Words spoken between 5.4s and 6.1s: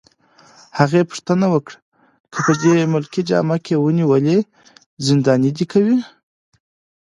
دي کوي؟